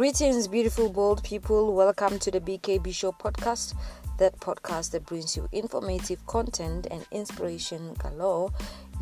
Greetings, 0.00 0.48
beautiful, 0.48 0.88
bold 0.88 1.22
people. 1.22 1.74
Welcome 1.74 2.18
to 2.20 2.30
the 2.30 2.40
BKB 2.40 2.94
Show 2.94 3.12
podcast, 3.12 3.74
that 4.16 4.40
podcast 4.40 4.92
that 4.92 5.04
brings 5.04 5.36
you 5.36 5.46
informative 5.52 6.24
content 6.24 6.86
and 6.90 7.04
inspiration 7.10 7.92
galore. 7.98 8.50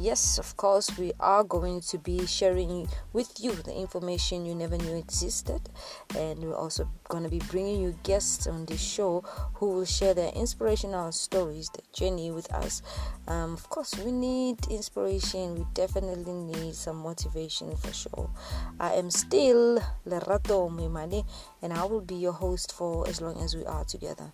Yes, 0.00 0.38
of 0.38 0.56
course, 0.56 0.96
we 0.96 1.10
are 1.18 1.42
going 1.42 1.80
to 1.80 1.98
be 1.98 2.24
sharing 2.24 2.86
with 3.12 3.32
you 3.40 3.50
the 3.50 3.74
information 3.74 4.46
you 4.46 4.54
never 4.54 4.78
knew 4.78 4.94
existed, 4.94 5.60
and 6.16 6.38
we're 6.38 6.54
also 6.54 6.88
going 7.08 7.24
to 7.24 7.28
be 7.28 7.40
bringing 7.50 7.80
you 7.80 7.98
guests 8.04 8.46
on 8.46 8.64
this 8.66 8.80
show 8.80 9.24
who 9.54 9.70
will 9.70 9.84
share 9.84 10.14
their 10.14 10.30
inspirational 10.36 11.10
stories, 11.10 11.68
their 11.70 11.82
journey 11.92 12.30
with 12.30 12.48
us. 12.54 12.80
Um, 13.26 13.54
of 13.54 13.68
course, 13.70 13.98
we 13.98 14.12
need 14.12 14.58
inspiration, 14.70 15.56
we 15.56 15.66
definitely 15.74 16.32
need 16.32 16.76
some 16.76 16.98
motivation 16.98 17.74
for 17.74 17.92
sure. 17.92 18.30
I 18.78 18.94
am 18.94 19.10
still 19.10 19.82
Lerato 20.06 20.70
Memane, 20.70 21.24
and 21.60 21.72
I 21.72 21.84
will 21.86 22.02
be 22.02 22.14
your 22.14 22.34
host 22.34 22.70
for 22.70 23.08
as 23.08 23.20
long 23.20 23.42
as 23.42 23.56
we 23.56 23.64
are 23.64 23.82
together. 23.82 24.32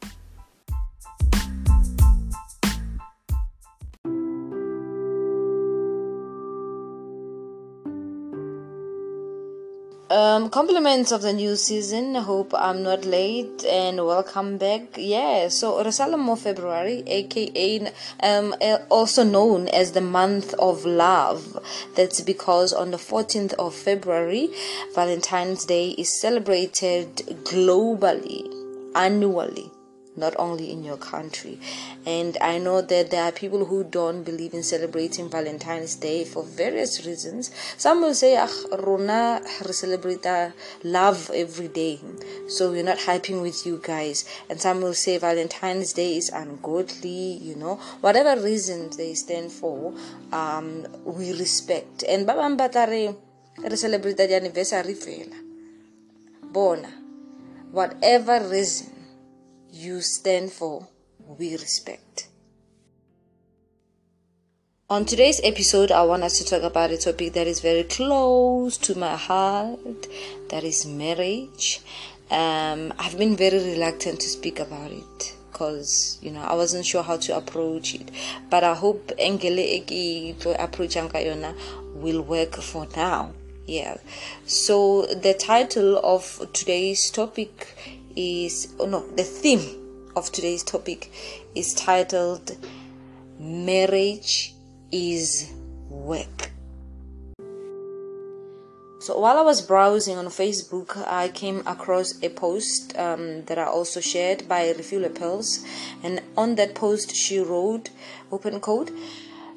Um, 10.10 10.50
compliments 10.50 11.12
of 11.12 11.22
the 11.22 11.32
new 11.32 11.56
season. 11.56 12.14
Hope 12.14 12.52
I'm 12.54 12.82
not 12.82 13.06
late 13.06 13.64
and 13.64 13.96
welcome 14.04 14.58
back. 14.58 14.82
Yeah, 14.98 15.48
so 15.48 15.82
Rasalamo 15.82 16.38
February, 16.38 17.02
aka 17.06 17.90
um, 18.22 18.54
also 18.90 19.24
known 19.24 19.66
as 19.68 19.92
the 19.92 20.02
month 20.02 20.52
of 20.58 20.84
love. 20.84 21.58
That's 21.96 22.20
because 22.20 22.74
on 22.74 22.90
the 22.90 22.98
14th 22.98 23.54
of 23.54 23.74
February, 23.74 24.50
Valentine's 24.94 25.64
Day 25.64 25.90
is 25.90 26.20
celebrated 26.20 27.16
globally, 27.44 28.52
annually 28.94 29.70
not 30.16 30.34
only 30.38 30.70
in 30.70 30.84
your 30.84 30.96
country. 30.96 31.58
And 32.06 32.36
I 32.40 32.58
know 32.58 32.80
that 32.80 33.10
there 33.10 33.24
are 33.24 33.32
people 33.32 33.64
who 33.64 33.84
don't 33.84 34.22
believe 34.22 34.54
in 34.54 34.62
celebrating 34.62 35.28
Valentine's 35.28 35.96
Day 35.96 36.24
for 36.24 36.44
various 36.44 37.04
reasons. 37.06 37.50
Some 37.76 38.00
will 38.00 38.14
say, 38.14 38.36
ah, 38.36 38.48
Rona, 38.78 39.42
celebrate 39.70 40.26
love 40.82 41.30
every 41.34 41.68
day. 41.68 42.00
So 42.48 42.70
we're 42.70 42.84
not 42.84 42.98
hyping 42.98 43.42
with 43.42 43.66
you 43.66 43.80
guys. 43.82 44.24
And 44.48 44.60
some 44.60 44.80
will 44.80 44.94
say 44.94 45.18
Valentine's 45.18 45.92
Day 45.92 46.16
is 46.16 46.30
ungodly, 46.30 47.38
you 47.42 47.56
know, 47.56 47.76
whatever 48.00 48.40
reasons 48.40 48.96
they 48.96 49.14
stand 49.14 49.50
for, 49.50 49.94
um, 50.32 50.86
we 51.04 51.32
respect. 51.32 52.04
And 52.08 52.26
Babam 52.26 52.56
Batare, 52.56 53.16
celebrate 53.76 54.16
the 54.16 54.34
anniversary 54.34 54.94
fela. 54.94 55.34
Bona. 56.42 56.92
Whatever 57.72 58.48
reason 58.48 58.93
you 59.74 60.00
stand 60.00 60.52
for, 60.52 60.86
we 61.18 61.52
respect. 61.52 62.28
On 64.88 65.04
today's 65.04 65.40
episode, 65.42 65.90
I 65.90 66.02
want 66.04 66.22
us 66.22 66.38
to 66.38 66.44
talk 66.44 66.62
about 66.62 66.92
a 66.92 66.96
topic 66.96 67.32
that 67.32 67.48
is 67.48 67.58
very 67.58 67.82
close 67.82 68.76
to 68.78 68.96
my 68.96 69.16
heart 69.16 70.06
that 70.50 70.62
is 70.62 70.86
marriage. 70.86 71.80
Um, 72.30 72.92
I've 73.00 73.18
been 73.18 73.34
very 73.36 73.58
reluctant 73.58 74.20
to 74.20 74.28
speak 74.28 74.60
about 74.60 74.92
it 74.92 75.34
because 75.50 76.18
you 76.22 76.30
know 76.30 76.42
I 76.42 76.54
wasn't 76.54 76.86
sure 76.86 77.02
how 77.02 77.16
to 77.16 77.36
approach 77.36 77.96
it, 77.96 78.12
but 78.50 78.62
I 78.62 78.74
hope 78.74 79.08
Engele 79.18 79.58
approach 80.56 80.96
will 81.94 82.22
work 82.22 82.54
for 82.56 82.86
now. 82.94 83.32
Yeah, 83.66 83.96
so 84.46 85.06
the 85.06 85.34
title 85.34 85.98
of 86.04 86.48
today's 86.52 87.10
topic 87.10 87.74
is 88.16 88.74
oh 88.78 88.86
no 88.86 89.06
the 89.16 89.24
theme 89.24 90.08
of 90.16 90.30
today's 90.32 90.62
topic 90.62 91.10
is 91.54 91.74
titled 91.74 92.56
marriage 93.38 94.54
is 94.92 95.52
work 95.88 96.50
so 99.04 99.18
while 99.18 99.36
I 99.36 99.42
was 99.42 99.60
browsing 99.60 100.16
on 100.16 100.28
Facebook, 100.28 100.96
I 101.06 101.28
came 101.28 101.62
across 101.66 102.14
a 102.22 102.30
post 102.30 102.96
um, 102.96 103.42
that 103.42 103.58
I 103.58 103.64
also 103.64 104.00
shared 104.00 104.48
by 104.48 104.72
Refueler 104.72 105.10
Pearls, 105.10 105.62
and 106.02 106.22
on 106.38 106.54
that 106.54 106.74
post 106.74 107.14
she 107.14 107.38
wrote, 107.38 107.90
"Open 108.32 108.60
quote." 108.60 108.90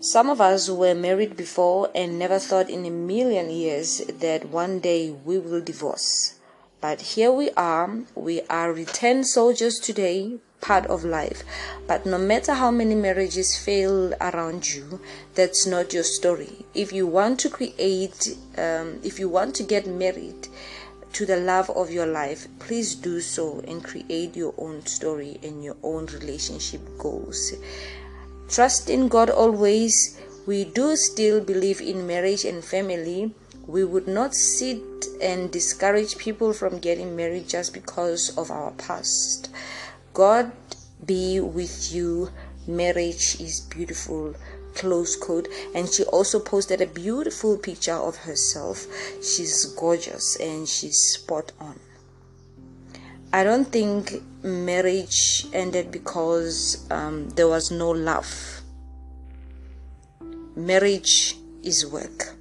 Some 0.01 0.29
of 0.29 0.41
us 0.41 0.69
were 0.69 0.93
married 0.93 1.37
before 1.37 1.89
and 1.95 2.19
never 2.19 2.39
thought 2.39 2.69
in 2.69 2.85
a 2.85 2.89
million 2.89 3.49
years 3.49 4.01
that 4.19 4.49
one 4.49 4.79
day 4.79 5.11
we 5.11 5.39
will 5.39 5.61
divorce. 5.61 6.36
But 6.79 7.01
here 7.01 7.31
we 7.31 7.49
are, 7.51 7.89
we 8.13 8.41
are 8.49 8.71
returned 8.71 9.27
soldiers 9.27 9.79
today, 9.79 10.37
part 10.61 10.85
of 10.85 11.03
life. 11.03 11.43
But 11.87 12.05
no 12.05 12.17
matter 12.17 12.53
how 12.53 12.69
many 12.69 12.93
marriages 12.93 13.57
fail 13.57 14.13
around 14.21 14.73
you, 14.73 15.01
that's 15.33 15.65
not 15.65 15.93
your 15.93 16.03
story. 16.03 16.65
If 16.75 16.93
you 16.93 17.07
want 17.07 17.39
to 17.39 17.49
create, 17.49 18.37
um, 18.57 18.99
if 19.03 19.19
you 19.19 19.27
want 19.27 19.55
to 19.55 19.63
get 19.63 19.87
married 19.87 20.47
to 21.13 21.25
the 21.25 21.37
love 21.37 21.69
of 21.71 21.89
your 21.89 22.05
life, 22.05 22.47
please 22.59 22.93
do 22.93 23.21
so 23.21 23.59
and 23.67 23.83
create 23.83 24.35
your 24.35 24.53
own 24.59 24.85
story 24.85 25.39
and 25.41 25.63
your 25.63 25.77
own 25.81 26.05
relationship 26.07 26.81
goals. 26.99 27.53
Trust 28.49 28.89
in 28.89 29.07
God 29.07 29.29
always. 29.29 30.19
We 30.45 30.63
do 30.63 30.95
still 30.95 31.41
believe 31.41 31.81
in 31.81 32.07
marriage 32.07 32.45
and 32.45 32.63
family 32.63 33.33
we 33.67 33.83
would 33.83 34.07
not 34.07 34.33
sit 34.33 34.96
and 35.21 35.51
discourage 35.51 36.17
people 36.17 36.53
from 36.53 36.79
getting 36.79 37.15
married 37.15 37.47
just 37.47 37.73
because 37.73 38.37
of 38.37 38.51
our 38.51 38.71
past. 38.71 39.49
God 40.13 40.51
be 41.05 41.39
with 41.39 41.93
you. 41.93 42.29
Marriage 42.67 43.39
is 43.39 43.61
beautiful. 43.61 44.35
Close 44.75 45.15
quote. 45.15 45.47
And 45.73 45.89
she 45.89 46.03
also 46.05 46.39
posted 46.39 46.81
a 46.81 46.87
beautiful 46.87 47.57
picture 47.57 47.93
of 47.93 48.15
herself. 48.15 48.85
She's 49.17 49.65
gorgeous 49.65 50.35
and 50.37 50.67
she's 50.67 50.97
spot 50.97 51.51
on. 51.59 51.79
I 53.33 53.43
don't 53.43 53.65
think 53.65 54.21
marriage 54.43 55.45
ended 55.53 55.91
because 55.91 56.87
um, 56.89 57.29
there 57.31 57.47
was 57.47 57.71
no 57.71 57.91
love. 57.91 58.61
Marriage 60.55 61.35
is 61.63 61.85
work 61.85 62.37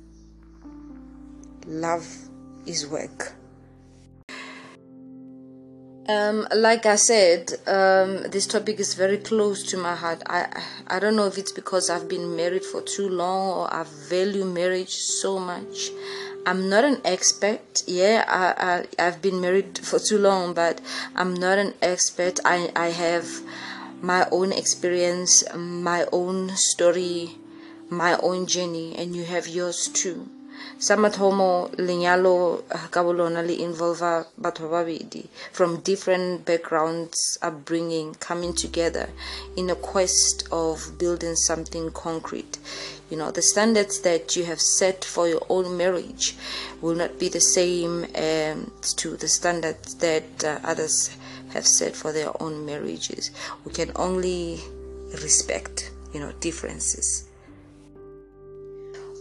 love 1.66 2.25
is 2.66 2.86
work. 2.86 3.34
Um, 6.08 6.46
like 6.54 6.86
I 6.86 6.94
said, 6.94 7.50
um, 7.66 8.30
this 8.30 8.46
topic 8.46 8.78
is 8.78 8.94
very 8.94 9.18
close 9.18 9.64
to 9.64 9.76
my 9.76 9.96
heart. 9.96 10.22
I 10.26 10.46
I 10.86 11.00
don't 11.00 11.16
know 11.16 11.26
if 11.26 11.36
it's 11.36 11.50
because 11.50 11.90
I've 11.90 12.08
been 12.08 12.36
married 12.36 12.64
for 12.64 12.80
too 12.80 13.08
long 13.08 13.50
or 13.50 13.74
I 13.74 13.84
value 14.08 14.44
marriage 14.44 14.94
so 14.94 15.40
much. 15.40 15.90
I'm 16.46 16.68
not 16.68 16.84
an 16.84 17.00
expert. 17.04 17.82
Yeah, 17.88 18.24
I, 18.28 18.86
I 19.00 19.04
I've 19.04 19.20
been 19.20 19.40
married 19.40 19.78
for 19.78 19.98
too 19.98 20.18
long, 20.18 20.54
but 20.54 20.80
I'm 21.16 21.34
not 21.34 21.58
an 21.58 21.74
expert. 21.82 22.38
I 22.44 22.70
I 22.76 22.90
have 22.90 23.26
my 24.00 24.28
own 24.30 24.52
experience, 24.52 25.42
my 25.56 26.06
own 26.12 26.50
story, 26.50 27.36
my 27.90 28.16
own 28.18 28.46
journey, 28.46 28.94
and 28.96 29.16
you 29.16 29.24
have 29.24 29.48
yours 29.48 29.88
too 29.88 30.28
sa 30.78 30.94
mathomo 30.96 31.70
lenyalo 31.78 32.62
ka 32.90 33.00
involva 33.00 34.26
batho 34.38 35.28
from 35.50 35.80
different 35.80 36.44
backgrounds 36.44 37.38
upbringing 37.40 38.14
coming 38.20 38.52
together 38.52 39.08
in 39.56 39.70
a 39.70 39.74
quest 39.74 40.46
of 40.52 40.98
building 40.98 41.34
something 41.34 41.90
concrete. 41.92 42.58
You 43.08 43.16
know 43.16 43.30
the 43.30 43.40
standards 43.40 44.00
that 44.00 44.36
you 44.36 44.44
have 44.44 44.60
set 44.60 45.02
for 45.02 45.26
your 45.26 45.46
own 45.48 45.78
marriage 45.78 46.36
will 46.82 46.94
not 46.94 47.18
be 47.18 47.30
the 47.30 47.40
same 47.40 48.04
um, 48.14 48.70
to 48.96 49.16
the 49.16 49.28
standards 49.28 49.94
that 49.96 50.44
uh, 50.44 50.58
others 50.62 51.16
have 51.54 51.66
set 51.66 51.96
for 51.96 52.12
their 52.12 52.30
own 52.42 52.66
marriages. 52.66 53.30
We 53.64 53.72
can 53.72 53.92
only 53.96 54.60
respect 55.22 55.90
you 56.12 56.20
know 56.20 56.32
differences 56.40 57.25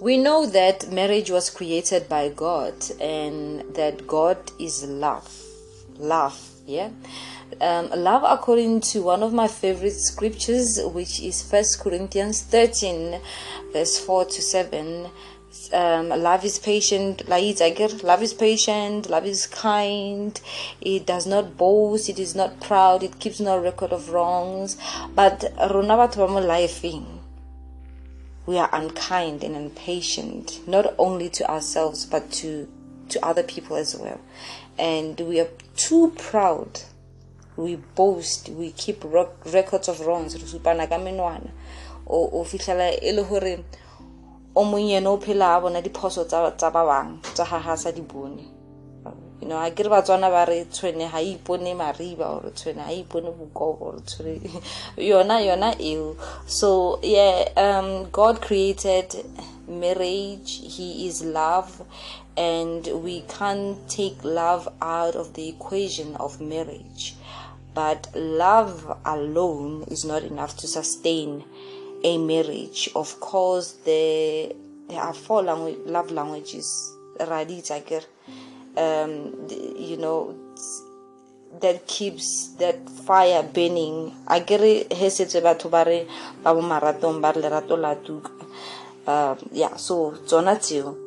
we 0.06 0.18
know 0.18 0.46
that 0.46 0.92
marriage 0.92 1.32
was 1.32 1.50
created 1.50 2.08
by 2.08 2.30
God 2.30 2.76
and 3.02 3.62
that 3.74 4.06
God 4.06 4.38
is 4.60 4.84
love. 4.84 5.28
Love, 5.98 6.40
yeah. 6.68 6.92
Um, 7.60 7.90
love, 7.90 8.22
according 8.24 8.82
to 8.92 9.02
one 9.02 9.24
of 9.24 9.34
my 9.34 9.48
favorite 9.48 9.96
scriptures, 9.96 10.80
which 10.94 11.20
is 11.24 11.42
First 11.42 11.80
Corinthians 11.80 12.44
13, 12.44 13.20
verse 13.74 13.98
4 13.98 14.26
to 14.26 14.42
7. 14.44 15.10
Um, 15.74 16.10
love 16.10 16.46
is 16.46 16.60
patient, 16.60 17.28
love 17.28 18.22
is 18.22 18.34
patient, 18.36 19.10
love 19.10 19.26
is 19.26 19.48
kind, 19.48 20.40
it 20.82 21.08
does 21.08 21.26
not 21.26 21.58
boast, 21.58 22.10
it 22.10 22.20
is 22.20 22.36
not 22.36 22.62
proud, 22.62 23.02
it 23.02 23.20
keeps 23.20 23.40
no 23.40 23.58
record 23.58 23.92
of 23.92 24.10
wrongs. 24.10 24.78
But 25.16 25.52
rona 25.72 25.98
batho 25.98 26.28
ba 26.28 27.15
we 28.46 28.58
are 28.58 28.70
unkind 28.74 29.44
and 29.44 29.56
impatient, 29.56 30.68
not 30.68 30.94
only 30.98 31.30
to 31.30 31.50
ourselves, 31.50 32.06
but 32.06 32.32
to, 32.32 32.68
to 33.10 33.26
other 33.26 33.44
people 33.44 33.76
as 33.76 33.96
well. 33.96 34.20
and 34.78 35.20
we 35.22 35.40
are 35.40 35.48
too 35.76 36.14
proud. 36.18 36.82
We 37.56 37.78
boast. 37.96 38.50
We 38.50 38.72
keep 38.72 39.04
records 39.04 39.88
of 39.88 40.02
wrongs. 40.02 40.36
Re 40.36 40.42
supana 40.42 41.52
o 42.08 42.44
fitlhela 42.44 43.00
o 44.56 44.62
o 44.62 45.18
phela 45.18 45.58
a 45.58 45.62
bona 45.62 45.82
diphoso 45.82 46.26
tsa 46.28 46.72
ba 46.72 46.86
bang 46.86 47.20
tsa 47.22 47.46
gaga 47.46 47.78
sa 47.78 47.92
di 47.92 48.02
bone 48.02 48.55
you 49.42 49.48
know 49.48 49.58
a 49.62 49.72
ke 49.72 49.84
batswana 49.84 50.30
ba 50.30 50.46
re 50.50 50.66
tshwene 50.66 51.12
ga 51.12 51.20
ipone 51.20 51.76
mariba 51.76 52.28
or 52.36 52.52
tshwene 52.52 52.86
ga 52.86 52.92
ipone 52.92 53.32
bokobo 53.36 53.82
or 53.82 54.00
tshwere 54.02 54.40
yona 55.10 55.40
yona 55.42 55.76
eo. 55.80 56.16
So 56.46 57.00
yeah 57.04 57.50
um 57.58 58.10
god 58.12 58.42
created 58.42 59.26
marriage. 59.68 60.62
He 60.64 61.08
is 61.08 61.24
love. 61.24 61.82
And 62.38 62.86
we 63.04 63.22
can't 63.22 63.88
take 63.90 64.24
love 64.24 64.68
out 64.82 65.16
of 65.16 65.34
the 65.34 65.48
equation 65.50 66.16
of 66.18 66.42
marriage. 66.42 67.16
But 67.74 68.08
love 68.16 69.00
alone 69.06 69.84
is 69.88 70.06
not 70.06 70.24
enough 70.24 70.58
to 70.58 70.68
sustain 70.68 71.44
a 72.04 72.18
marriage. 72.18 72.90
Of 72.96 73.20
course, 73.20 73.74
there 73.86 74.52
there 74.88 75.02
are 75.02 75.14
four 75.14 75.44
love 75.44 76.12
languages. 76.12 76.94
Radita, 77.20 78.04
um, 78.78 79.48
you 79.78 79.98
know, 79.98 80.36
that 81.62 81.88
keeps 81.88 82.50
that 82.60 82.90
fire 82.90 83.44
burning. 83.44 84.14
I 84.28 84.40
get 84.40 84.62
it. 84.62 84.90
Hesetse 84.90 85.42
batho 85.42 85.70
ba 85.70 85.84
re 85.86 86.08
ba 86.44 86.54
maratong 86.54 87.22
ba 87.22 87.34
lerato 87.34 87.78
la 87.80 87.96
tuka. 87.96 88.32
Um, 89.08 89.38
yeah, 89.52 89.76
so 89.76 90.12
tsona 90.26 90.56
tseo. 90.58 91.06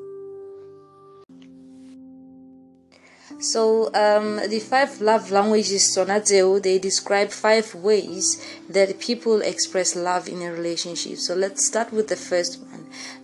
So 3.41 3.87
um, 3.95 4.41
the 4.49 4.59
five 4.59 5.01
love 5.01 5.31
languages 5.31 5.95
Sonateo 5.97 6.61
they 6.61 6.81
describe 6.81 7.31
five 7.31 7.73
ways 7.73 8.43
that 8.69 8.99
people 8.99 9.43
express 9.43 9.95
love 9.95 10.29
in 10.29 10.43
a 10.43 10.51
relationship. 10.51 11.19
So 11.19 11.35
let's 11.37 11.65
start 11.65 11.93
with 11.93 12.09
the 12.09 12.17
first. 12.17 12.59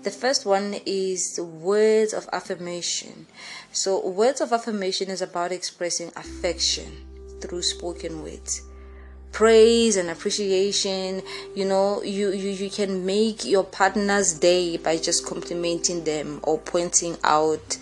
The 0.02 0.10
first 0.10 0.46
one 0.46 0.76
is 0.86 1.38
words 1.40 2.12
of 2.12 2.28
affirmation. 2.32 3.26
So 3.72 4.06
words 4.06 4.40
of 4.40 4.52
affirmation 4.52 5.08
is 5.10 5.22
about 5.22 5.52
expressing 5.52 6.08
affection 6.16 7.38
through 7.40 7.62
spoken 7.62 8.22
words. 8.22 8.62
Praise 9.32 9.96
and 9.96 10.10
appreciation 10.10 11.20
you 11.56 11.64
know 11.64 12.00
you, 12.02 12.30
you 12.30 12.50
you 12.50 12.70
can 12.70 13.04
make 13.04 13.44
your 13.44 13.64
partner's 13.64 14.38
day 14.38 14.76
by 14.76 14.96
just 14.96 15.26
complimenting 15.26 16.04
them 16.04 16.38
or 16.44 16.58
pointing 16.58 17.16
out 17.24 17.76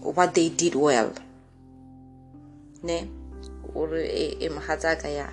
what 0.00 0.34
they 0.34 0.50
did 0.50 0.74
well. 0.74 1.12
Ne 2.82 3.17
ore 3.74 4.04
e, 4.06 4.36
e 4.40 4.48
mogatsaka 4.48 5.08
ya 5.08 5.28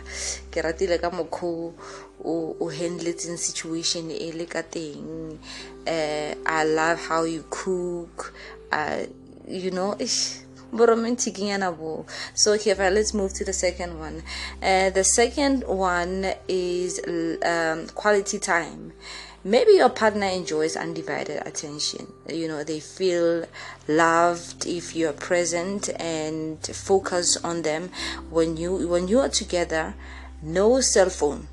ke 0.51 0.61
ratile 0.61 0.97
ka 0.97 1.09
mokgwa 1.09 1.73
o 2.23 2.55
o 2.59 2.69
handletseng 2.69 3.37
situation 3.37 4.11
e 4.11 4.31
le 4.31 4.45
ka 4.45 4.61
teng. 4.61 5.37
Uh, 5.87 6.33
i 6.45 6.63
love 6.63 6.99
how 7.07 7.23
you 7.23 7.43
cook. 7.49 8.33
Uh, 8.71 9.05
you 9.47 9.71
know 9.71 9.95
ish 9.99 10.39
romantic 10.71 11.37
so 12.33 12.57
here 12.57 12.75
let's 12.89 13.13
move 13.13 13.33
to 13.33 13.45
the 13.45 13.53
second 13.53 13.97
one. 13.99 14.23
Uh, 14.61 14.89
the 14.89 15.03
second 15.03 15.63
one 15.65 16.33
is 16.47 16.99
um, 17.45 17.87
quality 17.95 18.39
time 18.39 18.91
maybe 19.45 19.73
your 19.73 19.89
partner 19.89 20.25
enjoys 20.25 20.75
undivided 20.75 21.41
attention. 21.45 22.11
You 22.27 22.49
know 22.49 22.63
they 22.63 22.81
feel 22.81 23.45
loved 23.87 24.65
if 24.65 24.95
you're 24.95 25.13
present 25.13 25.89
and 26.01 26.59
focus 26.65 27.37
on 27.37 27.61
them. 27.61 27.91
When 28.29 28.57
you 28.57 28.89
when 28.89 29.07
you 29.07 29.19
are 29.19 29.29
together 29.29 29.93
no 30.41 30.81
cell 30.81 31.09
phone 31.09 31.47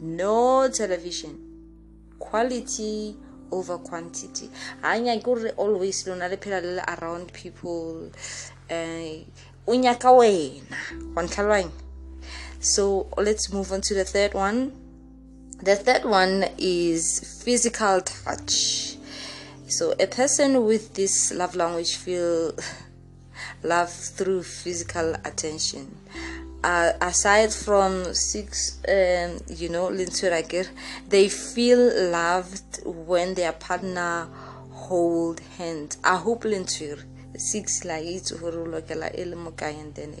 no 0.00 0.68
television 0.68 1.38
quality 2.18 3.16
over 3.52 3.78
quantity. 3.78 4.50
Hanya 4.82 5.22
gore 5.22 5.50
always 5.56 6.06
lona 6.06 6.28
le 6.28 6.36
phela 6.36 6.82
around 6.98 7.32
people 7.32 8.10
uh, 8.70 9.16
o 9.66 9.72
nyaka 9.72 10.10
wena. 10.10 11.70
So 12.58 13.08
let's 13.16 13.52
move 13.52 13.72
on 13.72 13.82
to 13.82 13.94
the 13.94 14.04
third 14.04 14.34
one 14.34 14.83
the 15.62 15.76
third 15.76 16.04
one 16.04 16.44
is 16.58 17.42
physical 17.42 18.00
touch. 18.00 18.96
So 19.66 19.94
a 19.98 20.06
person 20.06 20.64
with 20.66 20.94
this 20.94 21.32
love 21.32 21.54
language 21.54 21.96
feel 21.96 22.52
love 23.62 23.90
through 23.90 24.42
physical 24.42 25.14
attention. 25.24 25.96
Uh, 26.62 26.92
aside 27.00 27.52
from 27.52 28.14
six, 28.14 28.78
um, 28.88 29.38
you 29.48 29.68
know, 29.68 29.88
they 31.08 31.28
feel 31.28 32.10
loved 32.10 32.80
when 32.84 33.34
their 33.34 33.52
partner 33.52 34.28
hold 34.70 35.40
hands. 35.58 35.98
I 36.02 36.16
hope 36.16 36.44
Lintur 36.44 37.04
six 37.36 37.84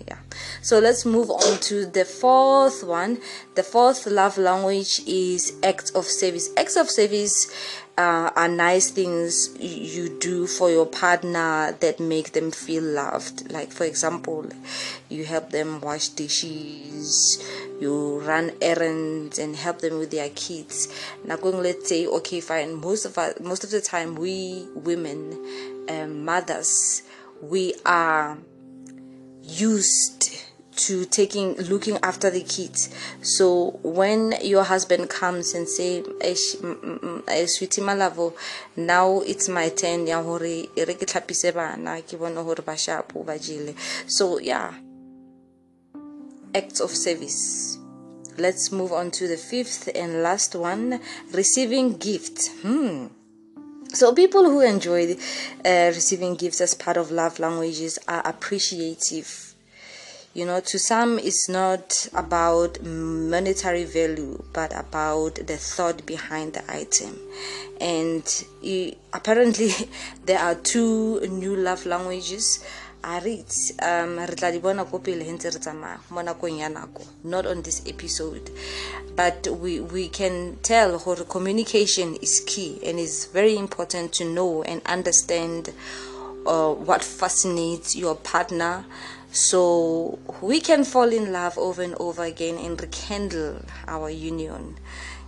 yeah. 0.06 0.18
So 0.62 0.78
let's 0.78 1.04
move 1.06 1.30
on 1.30 1.60
to 1.60 1.86
the 1.86 2.04
fourth 2.04 2.82
one. 2.84 3.20
The 3.54 3.62
fourth 3.62 4.06
love 4.06 4.38
language 4.38 5.00
is 5.06 5.52
acts 5.62 5.90
of 5.90 6.04
service. 6.06 6.50
Acts 6.56 6.76
of 6.76 6.90
service 6.90 7.50
uh, 7.96 8.30
are 8.34 8.48
nice 8.48 8.90
things 8.90 9.54
you 9.58 10.18
do 10.18 10.46
for 10.46 10.70
your 10.70 10.86
partner 10.86 11.76
that 11.80 12.00
make 12.00 12.32
them 12.32 12.50
feel 12.50 12.82
loved. 12.82 13.50
Like 13.52 13.70
for 13.70 13.84
example 13.84 14.46
you 15.08 15.24
help 15.24 15.50
them 15.50 15.80
wash 15.80 16.08
dishes 16.08 17.38
you 17.80 18.20
run 18.20 18.52
errands 18.60 19.38
and 19.38 19.56
help 19.56 19.80
them 19.80 19.98
with 19.98 20.10
their 20.10 20.30
kids. 20.30 20.88
Now 21.24 21.36
going 21.36 21.62
let's 21.62 21.88
say 21.88 22.06
okay 22.06 22.40
fine 22.40 22.74
most 22.74 23.04
of 23.04 23.18
us 23.18 23.38
most 23.40 23.64
of 23.64 23.70
the 23.70 23.80
time 23.80 24.14
we 24.16 24.66
women 24.74 25.73
um, 25.88 26.24
mothers 26.24 27.02
we 27.42 27.74
are 27.84 28.38
used 29.42 30.44
to 30.76 31.04
taking 31.04 31.54
looking 31.56 31.98
after 32.02 32.30
the 32.30 32.42
kids. 32.42 32.90
So 33.22 33.78
when 33.82 34.34
your 34.42 34.64
husband 34.64 35.08
comes 35.08 35.54
and 35.54 35.68
say 35.68 36.02
sweetie 37.46 37.80
malavo 37.80 38.34
now 38.76 39.20
it's 39.20 39.48
my 39.48 39.68
turn 39.68 40.06
ya 40.06 40.22
ke 40.22 41.06
tlhapise 41.06 41.54
bana 41.54 42.02
ke 42.02 42.18
ba 42.18 42.74
shapo 42.74 43.24
ba 43.24 43.38
jele. 43.38 43.74
So 44.06 44.38
yeah 44.38 44.74
acts 46.54 46.80
of 46.80 46.90
service. 46.90 47.78
Let's 48.36 48.72
move 48.72 48.92
on 48.92 49.12
to 49.12 49.28
the 49.28 49.36
fifth 49.36 49.88
and 49.94 50.22
last 50.22 50.56
one 50.56 51.00
receiving 51.32 51.98
gifts. 51.98 52.48
Hmm 52.62 53.06
so 53.94 54.12
people 54.12 54.44
who 54.44 54.60
enjoy 54.60 55.16
uh, 55.64 55.92
receiving 55.94 56.34
gifts 56.34 56.60
as 56.60 56.74
part 56.74 56.96
of 56.96 57.10
love 57.10 57.38
languages 57.38 57.98
are 58.08 58.26
appreciative. 58.26 59.54
You 60.34 60.46
know, 60.46 60.58
to 60.58 60.78
some, 60.80 61.20
it's 61.20 61.48
not 61.48 62.08
about 62.12 62.82
monetary 62.82 63.84
value, 63.84 64.42
but 64.52 64.76
about 64.76 65.36
the 65.36 65.56
thought 65.56 66.04
behind 66.06 66.54
the 66.54 66.64
item. 66.68 67.16
And 67.80 68.24
apparently, 69.12 69.70
there 70.24 70.40
are 70.40 70.56
two 70.56 71.20
new 71.28 71.54
love 71.54 71.86
languages 71.86 72.64
a 73.04 73.20
re 73.20 73.44
um 73.82 74.18
re 74.18 74.34
tla 74.34 74.50
di 74.50 74.58
bona 74.58 74.84
ko 74.84 74.98
pele 74.98 75.24
re 75.24 75.36
tsamaya 75.36 76.00
mo 76.10 76.22
nakong 76.22 76.58
ya 76.58 76.68
nako 76.68 77.04
not 77.24 77.46
on 77.46 77.62
this 77.62 77.82
episode. 77.86 78.50
But 79.14 79.46
we 79.60 79.80
we 79.80 80.08
can 80.08 80.56
tell 80.62 80.98
how 80.98 81.14
communication 81.24 82.16
is 82.16 82.40
key 82.46 82.80
and 82.84 82.98
it's 82.98 83.26
very 83.26 83.56
important 83.56 84.12
to 84.14 84.24
know 84.24 84.62
and 84.62 84.80
understand 84.86 85.72
uh, 86.46 86.72
what 86.72 87.04
fascinates 87.04 87.94
your 87.94 88.16
partner. 88.16 88.84
So 89.30 90.18
we 90.40 90.60
can 90.60 90.84
fall 90.84 91.12
in 91.12 91.32
love 91.32 91.58
over 91.58 91.82
and 91.82 91.94
over 91.96 92.22
again 92.24 92.56
and 92.56 92.80
rekindle 92.80 93.62
our 93.86 94.08
union. 94.08 94.76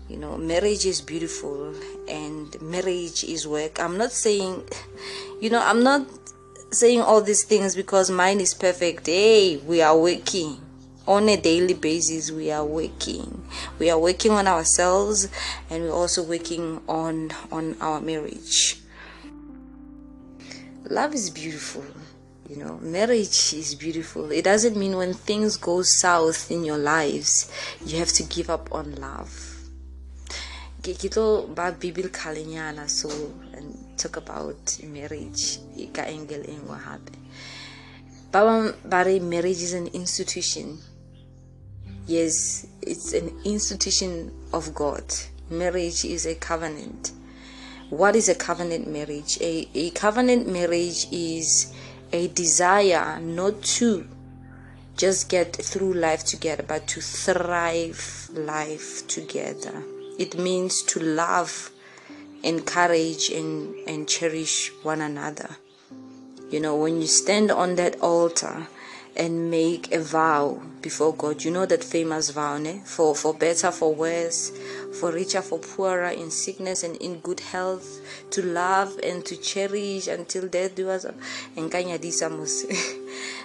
You 0.08 0.16
know 0.16 0.38
marriage 0.38 0.86
is 0.86 1.00
beautiful 1.02 1.74
and 2.08 2.60
marriage 2.62 3.22
is 3.24 3.46
work. 3.46 3.78
I'm 3.78 3.98
not 3.98 4.12
saying 4.12 4.64
you 5.40 5.50
know 5.50 5.60
i'm 5.62 5.82
not 5.82 6.06
saying 6.70 7.00
all 7.00 7.22
these 7.22 7.44
things 7.44 7.74
because 7.74 8.10
mine 8.10 8.40
is 8.40 8.54
perfect. 8.54 9.06
Hey, 9.06 9.56
we 9.58 9.82
are 9.82 9.96
working 9.98 10.60
on 11.06 11.28
a 11.28 11.36
daily 11.36 11.74
basis. 11.74 12.30
We 12.30 12.50
are 12.50 12.64
working. 12.64 13.46
We 13.78 13.90
are 13.90 13.98
working 13.98 14.32
on 14.32 14.46
ourselves, 14.46 15.28
and 15.70 15.84
we're 15.84 15.92
also 15.92 16.22
working 16.22 16.80
on 16.88 17.30
on 17.50 17.76
our 17.80 18.00
marriage. 18.00 18.80
Love 20.88 21.14
is 21.14 21.30
beautiful. 21.30 21.84
You 22.48 22.56
know, 22.56 22.78
marriage 22.78 23.54
is 23.54 23.74
beautiful. 23.74 24.30
It 24.30 24.44
doesn't 24.44 24.76
mean 24.76 24.96
when 24.96 25.14
things 25.14 25.56
go 25.56 25.82
south 25.82 26.48
in 26.50 26.64
your 26.64 26.78
lives, 26.78 27.50
you 27.84 27.98
have 27.98 28.12
to 28.12 28.22
give 28.22 28.50
up 28.50 28.72
on 28.72 28.94
love. 28.94 29.30
So 32.86 33.08
and 33.52 33.85
talk 33.96 34.16
about 34.16 34.78
marriage 34.82 35.58
ka 35.92 36.02
angle 36.02 36.44
e 36.44 36.56
nngwe 36.56 36.78
gape 36.84 37.16
Baba 38.32 38.74
Bari 38.84 39.20
marriage 39.20 39.62
is 39.62 39.72
an 39.72 39.86
institution. 39.88 40.78
Yes, 42.06 42.66
it's 42.82 43.12
an 43.14 43.32
institution 43.44 44.30
of 44.52 44.74
God. 44.74 45.04
Marriage 45.48 46.04
is 46.04 46.26
a 46.26 46.34
covenant. 46.34 47.12
What 47.88 48.14
is 48.14 48.28
a 48.28 48.34
covenant 48.34 48.88
marriage? 48.88 49.38
A, 49.40 49.68
a 49.74 49.90
covenant 49.90 50.48
marriage 50.48 51.06
is 51.12 51.72
a 52.12 52.28
desire 52.28 53.20
not 53.20 53.62
to 53.78 54.06
just 54.96 55.28
get 55.28 55.56
through 55.56 55.94
life 55.94 56.24
together, 56.24 56.64
but 56.66 56.86
to 56.88 57.00
thrive 57.00 58.28
life 58.34 59.06
together. 59.08 59.82
It 60.18 60.36
means 60.38 60.82
to 60.82 61.00
love, 61.00 61.70
encourage, 62.46 63.30
and, 63.30 63.74
and 63.88 64.08
cherish 64.08 64.70
one 64.82 65.00
another. 65.00 65.56
You 66.48 66.60
know, 66.60 66.76
when 66.76 67.00
you 67.00 67.08
stand 67.08 67.50
on 67.50 67.74
that 67.74 68.00
altar 68.00 68.68
and 69.16 69.50
make 69.50 69.92
a 69.92 70.00
vow 70.00 70.62
before 70.80 71.12
God, 71.12 71.42
you 71.42 71.50
know 71.50 71.66
that 71.66 71.82
famous 71.82 72.30
vow, 72.30 72.56
ne? 72.58 72.82
For 72.84 73.16
for 73.16 73.34
better, 73.34 73.72
for 73.72 73.92
worse, 73.92 74.52
for 75.00 75.10
richer, 75.10 75.42
for 75.42 75.58
poorer, 75.58 76.10
in 76.10 76.30
sickness 76.30 76.84
and 76.84 76.94
in 76.98 77.18
good 77.18 77.40
health, 77.40 78.00
to 78.30 78.42
love 78.42 78.96
and 79.02 79.26
to 79.26 79.36
cherish 79.36 80.06
until 80.06 80.46
death 80.46 80.76
do 80.76 80.88
us. 80.88 81.04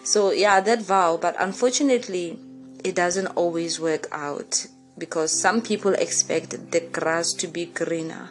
so 0.04 0.32
yeah, 0.32 0.62
that 0.62 0.82
vow, 0.84 1.18
but 1.18 1.36
unfortunately, 1.40 2.38
it 2.84 2.94
doesn't 2.94 3.28
always 3.28 3.80
work 3.80 4.08
out 4.12 4.68
because 4.96 5.32
some 5.32 5.64
people 5.64 5.94
expect 5.94 6.72
the 6.72 6.82
grass 6.82 7.34
to 7.34 7.48
be 7.48 7.66
greener 7.66 8.30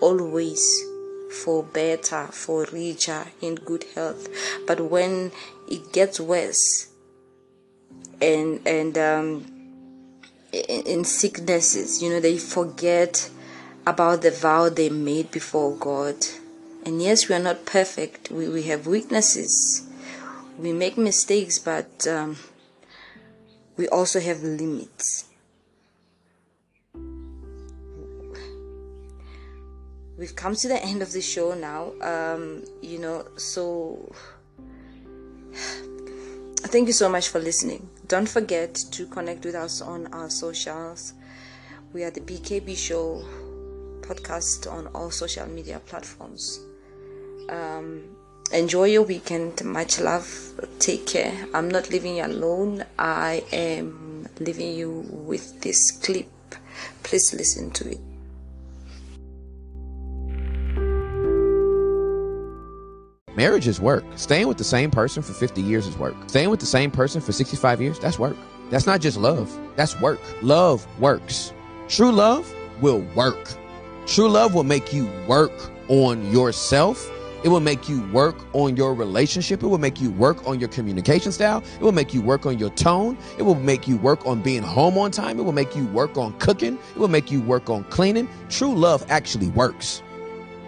always 0.00 0.84
for 1.30 1.62
better, 1.62 2.26
for 2.28 2.64
richer, 2.72 3.26
in 3.40 3.54
good 3.54 3.84
health. 3.94 4.28
But 4.66 4.80
when 4.80 5.32
it 5.68 5.92
gets 5.92 6.18
worse, 6.20 6.88
and 8.20 8.60
and 8.66 8.98
um, 8.98 9.58
in, 10.52 11.04
sicknesses, 11.04 12.02
you 12.02 12.10
know, 12.10 12.20
they 12.20 12.38
forget 12.38 13.30
about 13.86 14.22
the 14.22 14.30
vow 14.30 14.68
they 14.68 14.88
made 14.88 15.30
before 15.30 15.76
God. 15.76 16.16
And 16.84 17.02
yes, 17.02 17.28
we 17.28 17.34
are 17.34 17.40
not 17.42 17.66
perfect. 17.66 18.30
We 18.30 18.48
we 18.48 18.62
have 18.64 18.86
weaknesses. 18.86 19.86
We 20.58 20.72
make 20.72 20.98
mistakes, 20.98 21.58
but 21.58 22.06
um, 22.08 22.36
we 23.76 23.88
also 23.88 24.18
have 24.20 24.42
limits. 24.42 25.26
We've 30.18 30.34
come 30.34 30.54
to 30.56 30.68
the 30.68 30.82
end 30.84 31.00
of 31.00 31.12
the 31.12 31.22
show 31.22 31.54
now. 31.54 31.92
Um, 32.02 32.64
you 32.82 32.98
know, 32.98 33.26
so 33.36 34.12
thank 36.56 36.88
you 36.88 36.92
so 36.92 37.08
much 37.08 37.28
for 37.28 37.38
listening. 37.38 37.88
Don't 38.08 38.28
forget 38.28 38.74
to 38.92 39.06
connect 39.06 39.44
with 39.44 39.54
us 39.54 39.80
on 39.80 40.08
our 40.08 40.28
socials. 40.28 41.14
We 41.92 42.04
are 42.04 42.10
the 42.10 42.20
BKB 42.20 42.76
Show 42.76 43.24
podcast 44.00 44.70
on 44.70 44.88
all 44.88 45.10
social 45.10 45.46
media 45.46 45.80
platforms. 45.86 46.60
Um, 47.48 48.16
enjoy 48.52 48.84
your 48.84 49.02
weekend. 49.02 49.64
Much 49.64 50.00
love. 50.00 50.28
Take 50.78 51.06
care. 51.06 51.46
I'm 51.54 51.70
not 51.70 51.90
leaving 51.90 52.16
you 52.16 52.26
alone. 52.26 52.84
I 52.98 53.44
am 53.52 54.28
leaving 54.40 54.74
you 54.74 55.06
with 55.10 55.60
this 55.60 55.92
clip. 55.92 56.28
Please 57.02 57.32
listen 57.34 57.70
to 57.72 57.90
it. 57.90 58.07
Marriage 63.38 63.68
is 63.68 63.80
work. 63.80 64.02
Staying 64.16 64.48
with 64.48 64.58
the 64.58 64.64
same 64.64 64.90
person 64.90 65.22
for 65.22 65.32
50 65.32 65.62
years 65.62 65.86
is 65.86 65.96
work. 65.96 66.16
Staying 66.26 66.50
with 66.50 66.58
the 66.58 66.66
same 66.66 66.90
person 66.90 67.20
for 67.20 67.30
65 67.30 67.80
years, 67.80 67.96
that's 68.00 68.18
work. 68.18 68.36
That's 68.68 68.84
not 68.84 69.00
just 69.00 69.16
love, 69.16 69.48
that's 69.76 69.98
work. 70.00 70.18
Love 70.42 70.84
works. 70.98 71.52
True 71.86 72.10
love 72.10 72.52
will 72.80 72.98
work. 73.14 73.54
True 74.06 74.28
love 74.28 74.54
will 74.54 74.64
make 74.64 74.92
you 74.92 75.08
work 75.28 75.52
on 75.86 76.32
yourself. 76.32 77.08
It 77.44 77.50
will 77.50 77.60
make 77.60 77.88
you 77.88 78.02
work 78.10 78.34
on 78.54 78.76
your 78.76 78.92
relationship. 78.92 79.62
It 79.62 79.68
will 79.68 79.78
make 79.78 80.00
you 80.00 80.10
work 80.10 80.44
on 80.44 80.58
your 80.58 80.68
communication 80.70 81.30
style. 81.30 81.62
It 81.76 81.82
will 81.82 81.92
make 81.92 82.12
you 82.12 82.20
work 82.20 82.44
on 82.44 82.58
your 82.58 82.70
tone. 82.70 83.16
It 83.38 83.44
will 83.44 83.54
make 83.54 83.86
you 83.86 83.98
work 83.98 84.26
on 84.26 84.42
being 84.42 84.64
home 84.64 84.98
on 84.98 85.12
time. 85.12 85.38
It 85.38 85.44
will 85.44 85.52
make 85.52 85.76
you 85.76 85.86
work 85.86 86.18
on 86.18 86.36
cooking. 86.40 86.76
It 86.76 86.98
will 86.98 87.06
make 87.06 87.30
you 87.30 87.40
work 87.40 87.70
on 87.70 87.84
cleaning. 87.84 88.28
True 88.48 88.74
love 88.74 89.06
actually 89.08 89.46
works. 89.50 90.02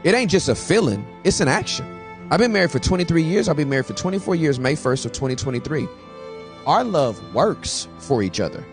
It 0.05 0.15
ain't 0.15 0.31
just 0.31 0.49
a 0.49 0.55
feeling, 0.55 1.05
it's 1.25 1.41
an 1.41 1.49
action. 1.49 2.00
I've 2.31 2.39
been 2.39 2.53
married 2.53 2.71
for 2.71 2.79
23 2.79 3.25
years. 3.25 3.49
I'll 3.49 3.57
be 3.57 3.65
married 3.65 3.87
for 3.87 3.95
24 3.95 4.37
years, 4.37 4.61
May 4.61 4.75
1st 4.75 5.07
of 5.07 5.13
2023. 5.13 5.89
Our 6.65 6.85
love 6.85 7.35
works 7.35 7.89
for 7.99 8.23
each 8.23 8.39
other. 8.39 8.65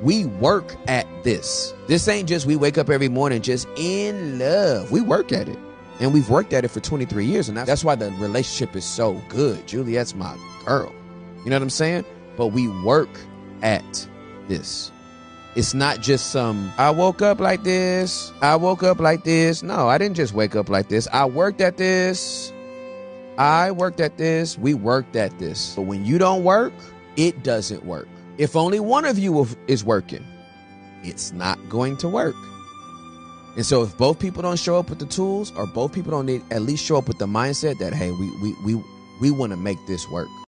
We 0.00 0.26
work 0.26 0.76
at 0.86 1.06
this. 1.24 1.74
This 1.88 2.06
ain't 2.06 2.28
just 2.28 2.46
we 2.46 2.54
wake 2.54 2.78
up 2.78 2.88
every 2.88 3.08
morning 3.08 3.42
just 3.42 3.66
in 3.76 4.38
love. 4.38 4.92
We 4.92 5.00
work 5.00 5.32
at 5.32 5.48
it. 5.48 5.58
And 5.98 6.14
we've 6.14 6.30
worked 6.30 6.52
at 6.52 6.64
it 6.64 6.68
for 6.68 6.78
23 6.78 7.24
years. 7.24 7.48
And 7.48 7.58
that's 7.58 7.82
why 7.84 7.96
the 7.96 8.12
relationship 8.12 8.76
is 8.76 8.84
so 8.84 9.20
good. 9.28 9.66
Juliet's 9.66 10.14
my 10.14 10.38
girl. 10.64 10.94
You 11.44 11.50
know 11.50 11.56
what 11.56 11.62
I'm 11.62 11.70
saying? 11.70 12.04
But 12.36 12.48
we 12.48 12.68
work 12.84 13.10
at 13.62 14.08
this. 14.46 14.92
It's 15.56 15.74
not 15.74 16.00
just 16.00 16.30
some, 16.30 16.72
I 16.78 16.90
woke 16.90 17.22
up 17.22 17.40
like 17.40 17.64
this. 17.64 18.32
I 18.40 18.54
woke 18.54 18.84
up 18.84 19.00
like 19.00 19.24
this. 19.24 19.64
No, 19.64 19.88
I 19.88 19.98
didn't 19.98 20.16
just 20.16 20.32
wake 20.32 20.54
up 20.54 20.68
like 20.68 20.88
this. 20.88 21.08
I 21.12 21.24
worked 21.24 21.60
at 21.60 21.76
this. 21.76 22.52
I 23.40 23.70
worked 23.70 24.00
at 24.00 24.18
this, 24.18 24.58
we 24.58 24.74
worked 24.74 25.16
at 25.16 25.38
this. 25.38 25.74
But 25.74 25.82
when 25.82 26.04
you 26.04 26.18
don't 26.18 26.44
work, 26.44 26.74
it 27.16 27.42
doesn't 27.42 27.86
work. 27.86 28.06
If 28.36 28.54
only 28.54 28.80
one 28.80 29.06
of 29.06 29.18
you 29.18 29.48
is 29.66 29.82
working, 29.82 30.22
it's 31.02 31.32
not 31.32 31.58
going 31.70 31.96
to 31.98 32.08
work. 32.08 32.34
And 33.56 33.64
so 33.64 33.82
if 33.82 33.96
both 33.96 34.18
people 34.18 34.42
don't 34.42 34.58
show 34.58 34.78
up 34.78 34.90
with 34.90 34.98
the 34.98 35.06
tools 35.06 35.52
or 35.56 35.66
both 35.66 35.92
people 35.92 36.10
don't 36.10 36.26
need, 36.26 36.42
at 36.50 36.60
least 36.60 36.84
show 36.84 36.98
up 36.98 37.08
with 37.08 37.18
the 37.18 37.26
mindset 37.26 37.78
that 37.78 37.94
hey, 37.94 38.10
we 38.10 38.30
we 38.42 38.54
we 38.62 38.84
we 39.22 39.30
want 39.30 39.52
to 39.52 39.56
make 39.56 39.78
this 39.86 40.06
work. 40.10 40.28